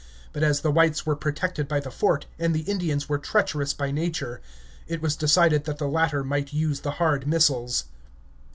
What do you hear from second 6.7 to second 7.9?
the hard missiles.